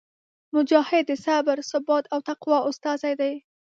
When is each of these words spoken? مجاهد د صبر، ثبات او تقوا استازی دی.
مجاهد 0.55 1.03
د 1.07 1.11
صبر، 1.25 1.57
ثبات 1.71 2.05
او 2.13 2.19
تقوا 2.29 2.57
استازی 2.69 3.13
دی. 3.21 3.33